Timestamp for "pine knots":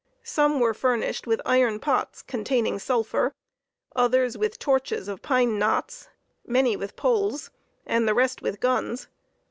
5.21-6.09